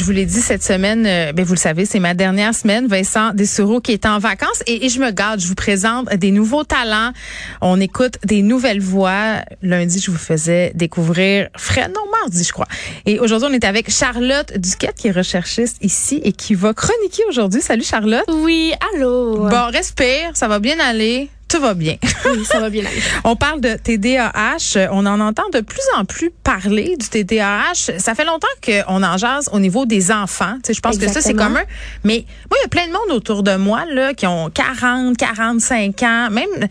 [0.00, 2.86] Je vous l'ai dit cette semaine, euh, ben vous le savez, c'est ma dernière semaine.
[2.86, 5.40] Vincent Dessureau qui est en vacances et, et je me garde.
[5.40, 7.12] Je vous présente des nouveaux talents.
[7.60, 9.42] On écoute des nouvelles voix.
[9.60, 12.66] Lundi, je vous faisais découvrir Fred, non mardi, je crois.
[13.04, 17.24] Et aujourd'hui, on est avec Charlotte Duquette qui est recherchiste ici et qui va chroniquer
[17.28, 17.60] aujourd'hui.
[17.60, 18.24] Salut Charlotte.
[18.26, 19.50] Oui, allô.
[19.50, 21.28] Bon, respire, ça va bien aller?
[21.50, 21.96] Tout va bien.
[22.26, 23.00] Oui, ça va bien aller.
[23.24, 24.88] On parle de TDAH.
[24.92, 27.98] On en entend de plus en plus parler du TDAH.
[27.98, 30.54] Ça fait longtemps qu'on en jase au niveau des enfants.
[30.56, 31.62] Tu sais, je pense que ça, c'est commun.
[32.04, 35.16] Mais moi, il y a plein de monde autour de moi là, qui ont 40,
[35.16, 36.68] 45 ans, même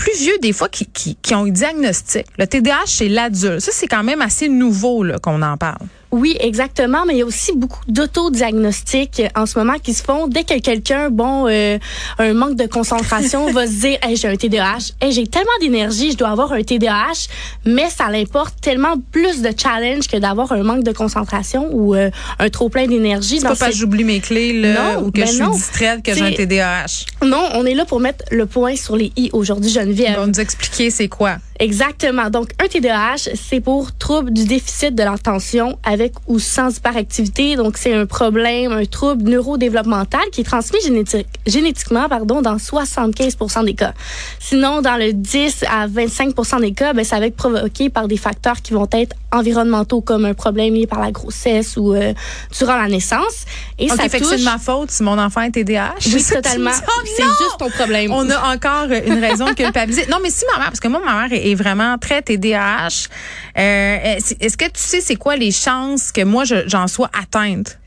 [0.00, 2.24] plus vieux des fois, qui, qui, qui ont un diagnostic.
[2.38, 3.60] Le TDAH chez l'adulte.
[3.60, 5.86] Ça, c'est quand même assez nouveau qu'on en parle.
[6.12, 10.26] Oui, exactement, mais il y a aussi beaucoup d'autodiagnostics en ce moment qui se font
[10.26, 11.78] dès que quelqu'un, bon, euh,
[12.18, 16.10] un manque de concentration, va se dire, hey, j'ai un TDAH, hey, j'ai tellement d'énergie,
[16.10, 17.28] je dois avoir un TDAH,
[17.64, 22.10] mais ça l'importe tellement plus de challenge que d'avoir un manque de concentration ou euh,
[22.40, 23.38] un trop plein d'énergie.
[23.38, 25.50] C'est pas parce que j'oublie mes clés là, Non, ou que ben je suis non.
[25.50, 27.04] distraite que j'ai un TDAH.
[27.24, 30.16] Non, on est là pour mettre le point sur les i aujourd'hui, Geneviève.
[30.18, 31.38] On va nous expliquer c'est quoi.
[31.60, 32.30] Exactement.
[32.30, 37.54] Donc, un TDAH, c'est pour trouble du déficit de l'attention avec ou sans hyperactivité.
[37.54, 43.66] Donc, c'est un problème, un trouble neurodéveloppemental qui est transmis génétique, génétiquement pardon, dans 75%
[43.66, 43.92] des cas.
[44.38, 48.16] Sinon, dans le 10 à 25% des cas, ben, ça va être provoqué par des
[48.16, 52.14] facteurs qui vont être environnementaux comme un problème lié par la grossesse ou euh,
[52.58, 53.44] durant la naissance.
[53.78, 54.32] Et OK, ça fait que touche...
[54.32, 55.94] c'est de ma faute si mon enfant est TDAH.
[56.06, 56.70] Oui, que totalement.
[57.04, 58.12] C'est juste ton problème.
[58.12, 60.06] On a encore une raison de culpabiliser.
[60.10, 63.08] Non, mais si ma mère, parce que moi, ma mère est est vraiment très TDAH,
[63.58, 67.10] euh, est- est-ce que tu sais c'est quoi les chances que moi, je- j'en sois
[67.18, 67.78] atteinte?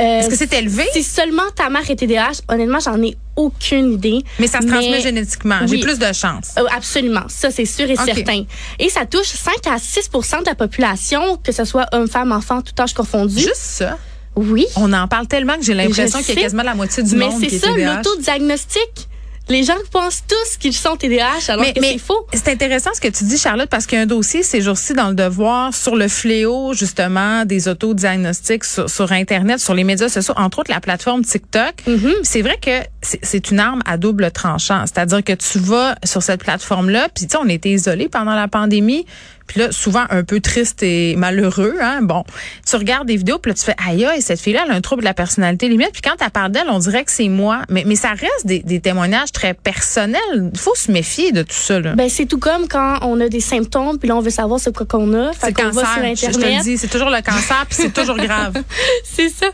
[0.00, 0.84] Euh, Est-ce que c'est élevé?
[0.92, 4.20] Si seulement ta mère est TDAH, honnêtement, j'en ai aucune idée.
[4.38, 5.58] Mais ça se transmet génétiquement.
[5.66, 6.52] J'ai plus de chances.
[6.56, 8.44] Euh, absolument, ça c'est sûr et certain.
[8.78, 12.62] Et ça touche 5 à 6% de la population, que ce soit homme, femme, enfant,
[12.62, 13.40] tout âge confondu.
[13.40, 13.98] Juste ça?
[14.36, 14.66] Oui.
[14.76, 17.26] On en parle tellement que j'ai l'impression qu'il y a quasiment la moitié du Mais
[17.26, 19.07] monde qui c'est est ça, l'autodiagnostic.
[19.50, 22.26] Les gens pensent tous qu'ils sont TDAH alors que c'est faux.
[22.34, 24.92] C'est intéressant ce que tu dis, Charlotte, parce qu'il y a un dossier ces jours-ci
[24.92, 30.10] dans le devoir sur le fléau, justement, des autodiagnostics sur, sur Internet, sur les médias
[30.10, 31.72] sociaux, entre autres la plateforme TikTok.
[31.86, 32.12] Mhm.
[32.22, 34.84] C'est vrai que c'est- c'est une arme à double tranchant.
[34.86, 38.48] C'est-à-dire que tu vas sur cette plateforme-là, puis tu sais, on était isolés pendant la
[38.48, 39.06] pandémie.
[39.48, 42.00] Puis là, souvent un peu triste et malheureux, hein.
[42.02, 42.22] Bon,
[42.68, 44.80] tu regardes des vidéos, puis là, tu fais, aïe, aïe, cette fille-là, elle a un
[44.80, 45.90] trouble de la personnalité limite.
[45.92, 47.62] Puis quand tu parles d'elle, on dirait que c'est moi.
[47.68, 50.20] Mais, mais ça reste des, des témoignages très personnels.
[50.52, 51.94] Il faut se méfier de tout ça, là.
[51.94, 54.86] Ben, c'est tout comme quand on a des symptômes, puis là, on veut savoir quoi
[54.86, 55.32] qu'on a.
[55.32, 56.16] C'est le va cancer.
[56.16, 58.62] sur Je, je te le dis, c'est toujours le cancer, puis c'est toujours grave.
[59.04, 59.46] C'est ça.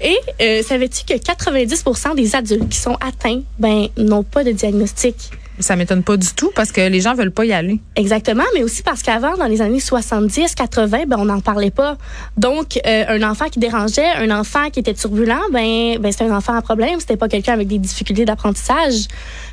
[0.00, 5.32] Et euh, savais-tu que 90% des adultes qui sont atteints, ben, n'ont pas de diagnostic?
[5.60, 7.80] Ça m'étonne pas du tout parce que les gens veulent pas y aller.
[7.96, 11.96] Exactement, mais aussi parce qu'avant, dans les années 70, 80, ben, on n'en parlait pas.
[12.36, 16.36] Donc, euh, un enfant qui dérangeait, un enfant qui était turbulent, ben, ben c'est un
[16.36, 17.00] enfant à problème.
[17.00, 19.08] C'était pas quelqu'un avec des difficultés d'apprentissage.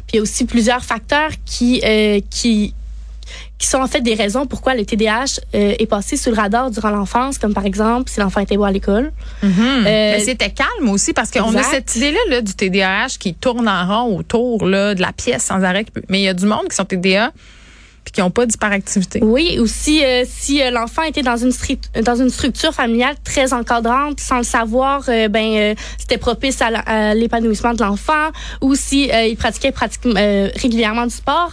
[0.08, 2.74] Puis il y a aussi plusieurs facteurs qui, euh, qui,
[3.58, 6.72] qui sont en fait des raisons pourquoi le TDAH euh, est passé sous le radar
[6.72, 9.12] durant l'enfance, comme par exemple si l'enfant était beau à l'école.
[9.44, 9.52] Mhm.
[9.58, 13.68] Euh, Mais c'était calme aussi parce qu'on a cette idée-là là, du TDAH qui tourne
[13.68, 15.86] en rond autour là, de la pièce sans arrêt.
[16.10, 17.32] Mais il y a du monde qui sont TDA
[18.06, 19.20] puis qui n'ont pas d'hyperactivité.
[19.24, 21.52] Oui, aussi euh, si euh, l'enfant était dans une
[22.04, 27.14] dans une structure familiale très encadrante, sans le savoir, euh, ben euh, c'était propice à
[27.16, 28.30] l'épanouissement de l'enfant.
[28.62, 31.52] Ou si euh, il pratiquait pratique- euh, régulièrement du sport,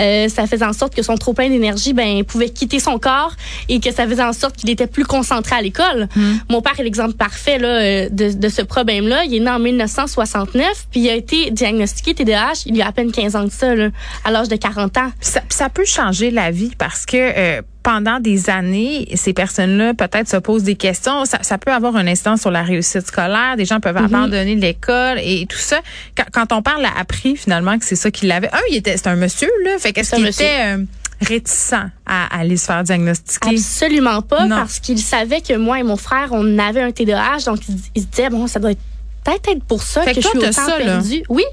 [0.00, 3.34] euh, ça faisait en sorte que son trop plein d'énergie, ben pouvait quitter son corps
[3.68, 6.08] et que ça faisait en sorte qu'il était plus concentré à l'école.
[6.48, 9.24] Mon père est l'exemple parfait là de, de ce problème-là.
[9.24, 12.92] Il est né en 1969, puis il a été diagnostiqué TDAH il y a à
[12.92, 13.88] peine 15 ans de ça, là,
[14.24, 15.10] à l'âge de 40 ans.
[15.20, 20.36] Ça peut changer la vie parce que euh, pendant des années, ces personnes-là peut-être se
[20.36, 21.24] posent des questions.
[21.24, 23.56] Ça, ça peut avoir un incidence sur la réussite scolaire.
[23.56, 25.80] Des gens peuvent abandonner l'école et tout ça.
[26.16, 28.48] Quand, quand on parle, a appris finalement que c'est ça qu'il avait.
[28.52, 29.78] Un, il était, c'est un monsieur là.
[29.78, 30.84] Fait qu'est-ce qu'il était euh,
[31.22, 33.50] réticent à, à aller se faire diagnostiquer?
[33.50, 34.56] Absolument pas, Non.
[34.56, 38.02] parce qu'il savait que moi et mon frère, on avait un TDAH, donc il, il
[38.02, 38.80] se disait, bon, ça doit être
[39.24, 40.84] peut-être être pour ça Fait que, que toi, je suis autant ça, là.
[40.84, 41.22] perdue.
[41.28, 41.44] Oui,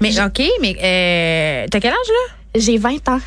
[0.00, 2.34] Mais ok, mais euh, t'as quel âge là?
[2.56, 3.18] j'ai 20 ans.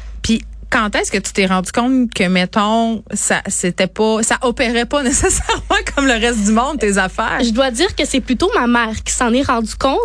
[0.78, 5.02] Quand est-ce que tu t'es rendu compte que, mettons, ça, c'était pas, ça opérait pas
[5.12, 7.40] nécessairement comme le reste du monde, tes affaires?
[7.44, 9.98] Je dois dire que c'est plutôt ma mère qui s'en est rendu compte,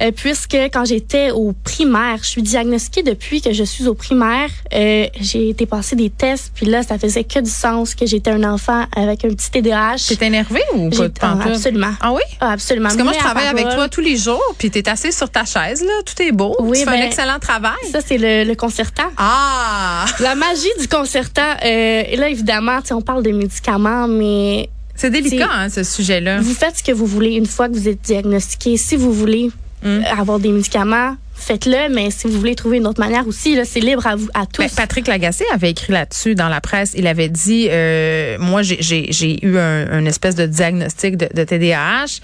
[0.00, 4.48] euh, puisque quand j'étais au primaire, je suis diagnostiquée depuis que je suis au primaire.
[4.72, 8.30] Euh, j'ai été passer des tests, puis là, ça faisait que du sens que j'étais
[8.30, 9.96] un enfant avec un petit TDAH.
[10.06, 11.08] T'es énervé ou pas?
[11.08, 11.94] De ah, absolument.
[12.00, 12.22] Ah oui?
[12.38, 12.90] Ah, absolument.
[12.90, 15.44] Parce que moi, je travaille avec toi tous les jours, puis t'es assis sur ta
[15.44, 15.92] chaise, là.
[16.06, 16.54] Tout est beau.
[16.60, 17.72] Oui, tu fais un ben, excellent travail.
[17.90, 19.10] Ça, c'est le, le concertant.
[19.16, 20.06] Ah!
[20.20, 21.54] La magie du concertant.
[21.64, 26.40] euh, et là, évidemment, on parle de médicaments, mais C'est délicat, hein, ce sujet-là.
[26.40, 28.76] vous faites ce que vous voulez une fois que vous êtes diagnostiqué.
[28.76, 29.50] Si vous voulez
[29.84, 30.04] Mm.
[30.16, 33.80] avoir des médicaments, faites-le, mais si vous voulez trouver une autre manière aussi, là, c'est
[33.80, 34.62] libre à vous, à tous.
[34.62, 36.92] Ben, Patrick Lagacé avait écrit là-dessus dans la presse.
[36.96, 42.20] Il avait dit, euh, moi, j'ai- eu un, un espèce de diagnostic de, de TDAH.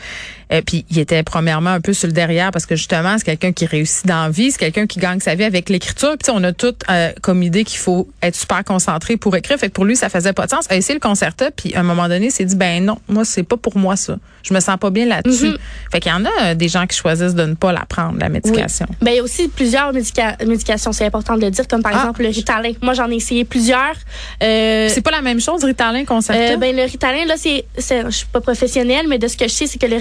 [0.53, 3.53] Euh, puis il était premièrement un peu sur le derrière parce que justement, c'est quelqu'un
[3.53, 6.11] qui réussit dans la vie, c'est quelqu'un qui gagne sa vie avec l'écriture.
[6.11, 9.37] Puis tu sais, on a tout euh, comme idée qu'il faut être super concentré pour
[9.37, 9.59] écrire.
[9.59, 10.67] Fait que pour lui, ça faisait pas de sens.
[10.71, 12.99] Il a essayé le concerta, puis à un moment donné, il s'est dit, ben non,
[13.09, 14.17] moi, c'est pas pour moi ça.
[14.43, 15.49] Je me sens pas bien là-dessus.
[15.49, 15.59] Mhm.
[15.93, 18.19] Fait qu'il y en a euh, des gens qui choisissent de ne pas la prendre,
[18.19, 18.87] la médication.
[19.03, 21.93] Ben, il y a aussi plusieurs médica- médications, c'est important de le dire, comme par
[21.94, 21.99] Ah.
[21.99, 22.73] exemple le Ritalin.
[22.81, 23.94] Moi, j'en ai essayé plusieurs.
[24.43, 26.41] Euh, C'est pas la même chose, Ritalin, concerta?
[26.55, 29.53] euh, ben, le Ritalin, là, c'est, je suis pas professionnelle, mais de ce que je
[29.53, 30.01] sais, c'est que le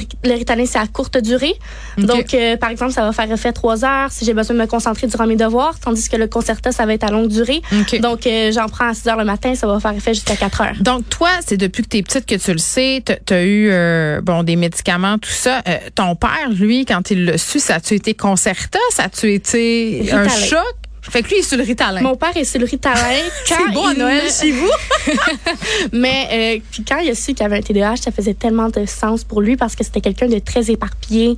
[0.66, 1.54] C'est à courte durée.
[1.98, 4.66] Donc, euh, par exemple, ça va faire effet trois heures si j'ai besoin de me
[4.68, 7.62] concentrer durant mes devoirs, tandis que le Concerta, ça va être à longue durée.
[8.02, 10.62] Donc, euh, j'en prends à 6 heures le matin, ça va faire effet jusqu'à 4
[10.62, 10.76] heures.
[10.80, 13.70] Donc toi, c'est depuis que tu es petite que tu le sais, tu as eu
[13.70, 15.62] euh, bon des médicaments, tout ça.
[15.96, 20.28] Ton père, lui, quand il l'a su, ça a-tu été concerta, ça a-tu été un
[20.28, 20.64] choc?
[21.10, 22.02] Fait que lui, il est sur le Ritalin.
[22.02, 22.96] Mon père est sur le Ritalin.
[23.46, 24.70] c'est beau à Noël me- chez vous?
[25.94, 26.28] Mais
[26.58, 29.24] euh, puis quand il a su qu'il avait un TDAH, ça faisait tellement de sens
[29.24, 31.36] pour lui parce que c'était quelqu'un de très éparpillé.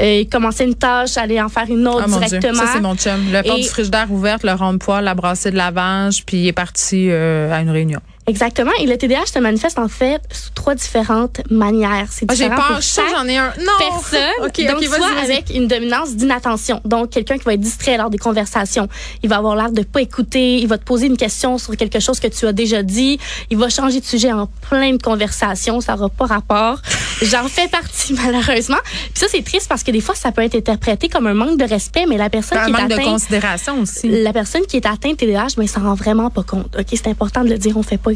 [0.00, 2.62] Euh, il commençait une tâche, allait en faire une autre Ah mon Dieu, directement.
[2.62, 3.20] ça c'est mon chum.
[3.32, 6.38] Le porte Et- du frigidaire ouverte, le rond de poêle, la brassée de lavage, puis
[6.38, 8.00] il est parti euh, à une réunion.
[8.30, 8.70] Exactement.
[8.80, 12.06] Et le TDAH se manifeste en fait sous trois différentes manières.
[12.10, 13.52] C'est Ah, j'ai différent peur, pour j'en ai un.
[13.58, 13.72] Non!
[13.78, 14.20] personne.
[14.44, 15.32] OK, donc, OK, soit vas-y, vas-y.
[15.32, 16.80] avec une dominance d'inattention.
[16.84, 18.88] Donc, quelqu'un qui va être distrait lors des conversations.
[19.22, 20.58] Il va avoir l'air de pas écouter.
[20.58, 23.18] Il va te poser une question sur quelque chose que tu as déjà dit.
[23.50, 25.80] Il va changer de sujet en plein de conversations.
[25.80, 26.78] Ça n'aura pas rapport.
[27.22, 28.78] J'en fais partie, malheureusement.
[28.84, 31.58] Puis ça, c'est triste parce que des fois, ça peut être interprété comme un manque
[31.58, 34.08] de respect, mais la personne Un qui est manque de atteinte considération aussi.
[34.08, 36.74] la personne qui est atteinte TDAH, ben, s'en rend vraiment pas compte.
[36.78, 38.10] OK, c'est important de le dire, on fait pas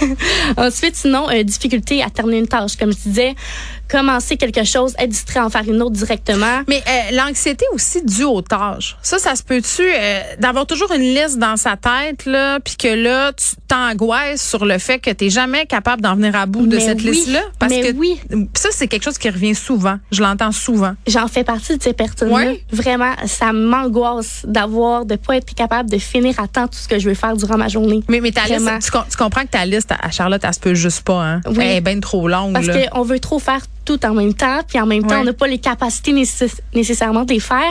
[0.56, 2.76] Ensuite, sinon, euh, difficulté à terminer une tâche.
[2.76, 3.34] Comme je disais,
[3.88, 6.62] commencer quelque chose, être distrait, en faire une autre directement.
[6.68, 8.96] Mais euh, l'anxiété aussi due aux tâches.
[9.02, 12.88] Ça, ça se peut-tu euh, d'avoir toujours une liste dans sa tête là, puis que
[12.88, 16.78] là tu t'angoisses sur le fait que t'es jamais capable d'en venir à bout de
[16.78, 18.20] cette oui, liste-là, parce mais que oui.
[18.54, 19.98] ça c'est quelque chose qui revient souvent.
[20.10, 20.94] Je l'entends souvent.
[21.06, 22.52] J'en fais partie de ces personnes-là.
[22.72, 26.98] Vraiment, ça m'angoisse d'avoir, de pas être capable de finir à temps tout ce que
[26.98, 28.02] je veux faire durant ma journée.
[28.08, 28.76] Mais, mais ta Vraiment.
[28.76, 31.22] liste, tu, com- tu comprends que ta liste à Charlotte, elle se peut juste pas.
[31.22, 31.40] Hein?
[31.46, 31.56] Oui.
[31.60, 32.52] Elle est bien trop longue.
[32.52, 35.20] Parce qu'on veut trop faire tout en même temps, puis en même temps, Ouais.
[35.22, 37.70] on n'a pas les capacités nécess- nécessairement de les faire.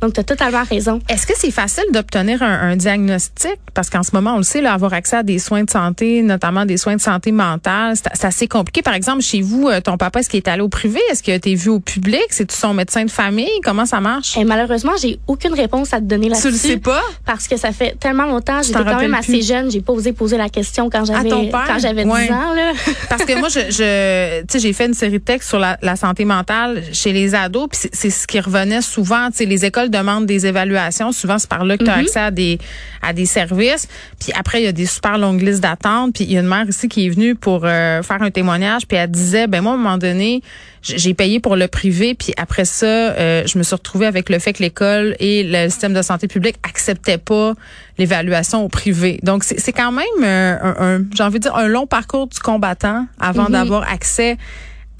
[0.00, 1.00] Donc, tu as totalement raison.
[1.08, 3.58] Est-ce que c'est facile d'obtenir un, un diagnostic?
[3.74, 6.22] Parce qu'en ce moment, on le sait, là, avoir accès à des soins de santé,
[6.22, 8.80] notamment des soins de santé mentale, c'est assez compliqué.
[8.80, 10.98] Par exemple, chez vous, euh, ton papa, est-ce qu'il est allé au privé?
[11.10, 12.24] Est-ce qu'il a été vu au public?
[12.30, 13.50] C'est-tu son médecin de famille?
[13.62, 14.38] Comment ça marche?
[14.38, 16.46] Et malheureusement, j'ai aucune réponse à te donner là-dessus.
[16.48, 17.02] tu le sais pas?
[17.26, 19.46] Parce que ça fait tellement longtemps, j'étais quand même assez plus?
[19.46, 22.30] jeune, j'ai pas osé poser la question quand j'avais quand j'avais 10 Ouais.
[22.32, 22.72] ans là.
[23.10, 25.76] Parce que moi, je, je tu sais, j'ai fait une série de textes sur la,
[25.82, 29.30] la santé mentale chez les ados, puis c'est- ce qui revenait souvent.
[29.30, 31.10] Tu sais, les écoles demandent des évaluations.
[31.12, 32.00] Souvent, c'est par là que tu as Mhm.
[32.04, 32.58] accès à des
[33.02, 33.88] à des services.
[34.20, 36.14] Puis après, il y a des super longues listes d'attente.
[36.14, 38.86] Puis il y a une mère ici qui est venue pour euh, faire un témoignage,
[38.86, 40.42] puis elle disait, ben moi, à un moment donné,
[40.82, 44.38] j'ai payé pour le privé, puis après ça, euh, je me suis retrouvée avec le
[44.38, 47.54] fait que l'école et le système de santé publique acceptaient pas
[47.98, 49.18] l'évaluation au privé.
[49.22, 52.38] Donc c'est quand même euh, un, un- j'ai envie de dire un long parcours du
[52.38, 53.52] combattant avant Mhm.
[53.52, 54.36] d'avoir accès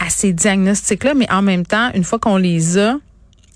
[0.05, 2.97] à ces diagnostics-là, mais en même temps, une fois qu'on les a,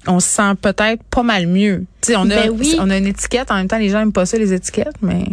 [0.06, 1.86] on se sent peut-être pas mal mieux.
[2.02, 2.76] Tu sais, on a Ben oui.
[2.78, 3.50] on a une étiquette.
[3.50, 5.24] En même temps, les gens aiment pas ça les étiquettes, mais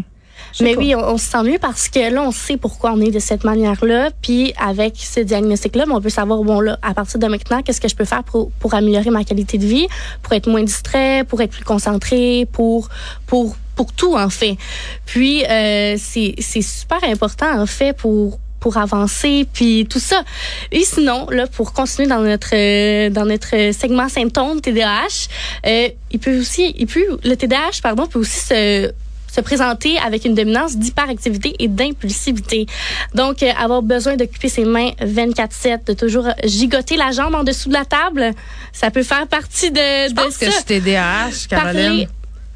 [0.62, 0.80] Mais pas.
[0.80, 3.20] oui, on, on se sent mieux parce que là, on sait pourquoi on est de
[3.20, 4.12] cette manière-là.
[4.22, 7.82] Puis avec ce diagnostic-là, ben, on peut savoir, bon, là, à partir de maintenant, qu'est-ce
[7.82, 9.88] que je peux faire pour, pour améliorer ma qualité de vie,
[10.22, 12.88] pour être moins distrait, pour être plus concentré, pour,
[13.28, 14.56] pour, pour tout, en fait.
[15.06, 20.24] Puis, euh, c'est c'est super important, en fait, pour pour avancer puis tout ça.
[20.72, 25.28] Et sinon là pour continuer dans notre euh, dans notre segment symptômes TDAH,
[25.66, 28.92] euh, il peut aussi il peut le TDAH pardon peut aussi se
[29.34, 32.66] se présenter avec une dominance d'hyperactivité et d'impulsivité.
[33.16, 37.70] Donc, euh, avoir besoin d'occuper ses mains 24-7, de toujours gigoter la jambe en dessous
[37.70, 38.32] de la table,
[38.74, 42.08] ça peut faire partie de, je de pense que je suis TDAH, Parler- Caroline.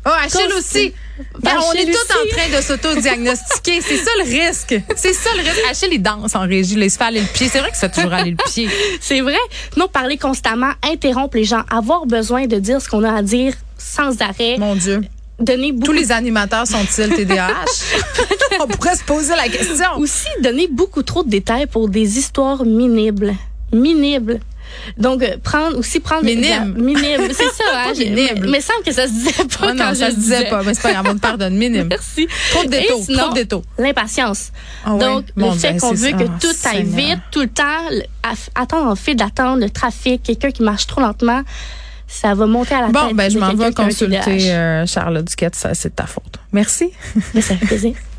[0.05, 0.93] Oh, Achille aussi.
[1.41, 3.81] Ben, on est tous en train de s'auto-diagnostiquer.
[3.81, 4.75] C'est ça le risque.
[4.95, 5.62] C'est ça le risque.
[5.69, 6.75] Achille, il danse en régie.
[6.75, 7.48] Il se fait aller le pied.
[7.50, 8.69] C'est vrai que ça toujours aller le pied.
[9.00, 9.38] C'est vrai.
[9.77, 13.53] Non, parler constamment, interrompre les gens, avoir besoin de dire ce qu'on a à dire
[13.77, 15.01] sans arrêt, Mon Dieu.
[15.39, 17.50] donner beaucoup Tous les animateurs sont-ils TDAH?
[18.60, 19.98] on pourrait se poser la question.
[19.98, 23.36] aussi donner beaucoup trop de détails pour des histoires minibles.
[23.72, 24.39] Minibles.
[24.98, 26.74] Donc, euh, prendre aussi prendre Minime.
[26.77, 27.63] minime, c'est ça.
[27.75, 28.48] Hein, minible.
[28.50, 30.62] mais, semble que ça se disait pas Ah quand non, je ça se disait pas.
[30.63, 31.55] Mais c'est pas grave, on te pardonne.
[31.55, 31.88] Minime.
[31.89, 32.27] Merci.
[32.51, 33.01] Trop de détaux.
[33.03, 33.63] sinon, Trop de détaux.
[33.77, 34.51] L'impatience.
[34.86, 35.00] Ah ouais?
[35.00, 37.63] Donc, Mon le fait qu'on veut que Ah, tout aille vite, tout le temps,
[38.55, 41.41] attendre en file d'attente, le trafic, quelqu'un qui marche trop lentement,
[42.07, 43.15] ça va monter à la Bon, tête.
[43.15, 45.55] ben, je m'en vais consulter euh, Charlotte Duquette.
[45.55, 46.38] Ça, c'est de ta faute.
[46.53, 46.91] Merci.
[47.34, 47.93] Mais ça fait plaisir.